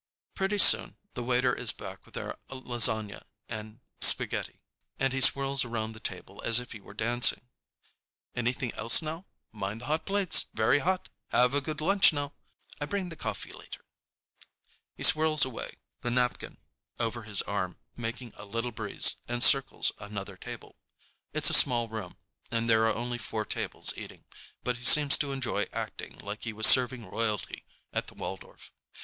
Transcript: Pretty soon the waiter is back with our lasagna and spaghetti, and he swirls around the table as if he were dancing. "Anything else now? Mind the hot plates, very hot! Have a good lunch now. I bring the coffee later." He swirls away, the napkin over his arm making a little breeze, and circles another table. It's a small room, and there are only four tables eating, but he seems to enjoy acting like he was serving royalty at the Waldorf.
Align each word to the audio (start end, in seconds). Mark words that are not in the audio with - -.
Pretty 0.33 0.57
soon 0.57 0.95
the 1.13 1.21
waiter 1.21 1.53
is 1.53 1.71
back 1.71 2.07
with 2.07 2.17
our 2.17 2.35
lasagna 2.49 3.21
and 3.47 3.81
spaghetti, 4.01 4.59
and 4.97 5.13
he 5.13 5.21
swirls 5.21 5.63
around 5.63 5.91
the 5.93 5.99
table 5.99 6.41
as 6.41 6.57
if 6.59 6.71
he 6.71 6.81
were 6.81 6.95
dancing. 6.95 7.47
"Anything 8.35 8.73
else 8.73 9.03
now? 9.03 9.27
Mind 9.51 9.79
the 9.81 9.85
hot 9.85 10.07
plates, 10.07 10.47
very 10.55 10.79
hot! 10.79 11.09
Have 11.29 11.53
a 11.53 11.61
good 11.61 11.81
lunch 11.81 12.11
now. 12.11 12.33
I 12.79 12.87
bring 12.87 13.09
the 13.09 13.15
coffee 13.15 13.51
later." 13.51 13.85
He 14.95 15.03
swirls 15.03 15.45
away, 15.45 15.77
the 15.99 16.09
napkin 16.09 16.57
over 16.99 17.21
his 17.21 17.43
arm 17.43 17.77
making 17.95 18.33
a 18.37 18.43
little 18.45 18.71
breeze, 18.71 19.17
and 19.27 19.43
circles 19.43 19.91
another 19.99 20.35
table. 20.35 20.79
It's 21.31 21.51
a 21.51 21.53
small 21.53 21.87
room, 21.89 22.17
and 22.49 22.67
there 22.67 22.87
are 22.87 22.95
only 22.95 23.19
four 23.19 23.45
tables 23.45 23.93
eating, 23.95 24.25
but 24.63 24.77
he 24.77 24.83
seems 24.83 25.15
to 25.19 25.31
enjoy 25.31 25.67
acting 25.71 26.17
like 26.17 26.43
he 26.45 26.53
was 26.53 26.65
serving 26.65 27.05
royalty 27.05 27.65
at 27.93 28.07
the 28.07 28.15
Waldorf. 28.15 28.71